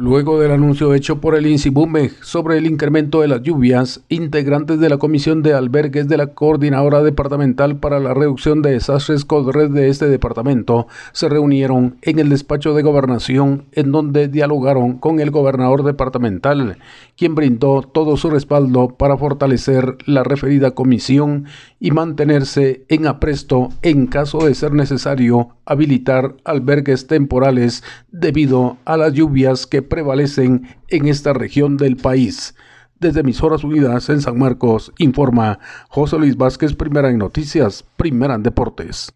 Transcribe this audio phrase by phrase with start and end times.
[0.00, 4.88] Luego del anuncio hecho por el INSIBUME sobre el incremento de las lluvias, integrantes de
[4.88, 9.90] la Comisión de Albergues de la Coordinadora Departamental para la Reducción de Desastres CODRED de
[9.90, 15.82] este departamento se reunieron en el despacho de gobernación en donde dialogaron con el gobernador
[15.82, 16.78] departamental,
[17.18, 21.44] quien brindó todo su respaldo para fortalecer la referida comisión
[21.78, 29.12] y mantenerse en apresto en caso de ser necesario habilitar albergues temporales debido a las
[29.12, 32.54] lluvias que prevalecen en esta región del país.
[32.98, 35.58] Desde Emisoras Unidas en San Marcos, informa
[35.90, 39.12] José Luis Vázquez, primera en noticias, primera en deportes.